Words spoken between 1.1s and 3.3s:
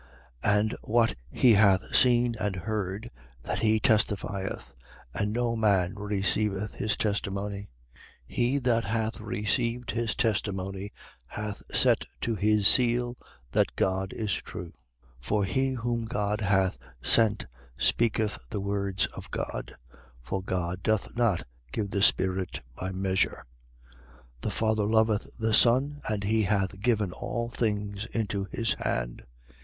he hath seen and heard,